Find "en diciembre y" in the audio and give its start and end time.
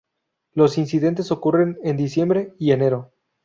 1.83-2.71